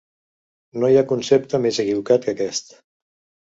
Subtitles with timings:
[0.83, 2.77] No hi ha concepte més equivocat que aquest.